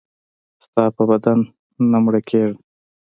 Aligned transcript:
ستا 0.65 0.83
په 0.95 1.01
دیدن 1.09 1.39
نه 1.91 1.97
مړه 2.03 2.21
کېږم. 2.29 2.57